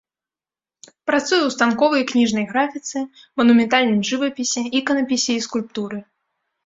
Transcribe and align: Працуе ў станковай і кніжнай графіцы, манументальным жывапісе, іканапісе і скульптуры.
Працуе 1.09 1.39
ў 1.45 1.49
станковай 1.55 1.99
і 2.05 2.07
кніжнай 2.11 2.45
графіцы, 2.53 2.97
манументальным 3.43 4.01
жывапісе, 4.11 4.61
іканапісе 4.81 5.31
і 5.39 5.45
скульптуры. 5.49 5.97